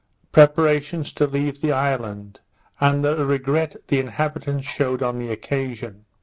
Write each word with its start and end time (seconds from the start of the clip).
Preparations 0.31 1.13
to 1.13 1.27
leave 1.27 1.61
the 1.61 1.71
Island; 1.71 2.39
and 2.79 3.05
the 3.05 3.23
Regret 3.23 3.75
the 3.87 3.99
Inhabitants 3.99 4.65
shewed 4.65 5.03
on 5.03 5.19
the 5.19 5.29
Occasion. 5.31 6.05